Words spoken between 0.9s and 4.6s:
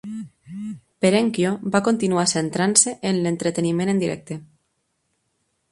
Perenchio va continuar centrant-se en l'entreteniment en directe.